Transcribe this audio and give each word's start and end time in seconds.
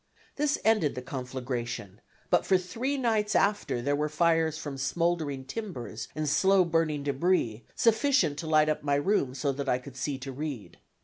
This 0.35 0.57
ended 0.65 0.95
the 0.95 1.01
conflagration; 1.03 2.01
but 2.31 2.43
for 2.43 2.57
three 2.57 2.97
nights 2.97 3.35
after 3.35 3.83
there 3.83 3.95
were 3.95 4.09
fires 4.09 4.57
from 4.57 4.75
smouldering 4.79 5.45
timbers 5.45 6.07
and 6.15 6.27
slow 6.27 6.65
burning 6.65 7.03
debris, 7.03 7.65
sufficient 7.75 8.39
to 8.39 8.47
light 8.47 8.67
up 8.67 8.81
my 8.81 8.95
room 8.95 9.35
so 9.35 9.51
that 9.51 9.69
I 9.69 9.77
could 9.77 9.95
see 9.95 10.17
to 10.17 10.31
read. 10.31 10.79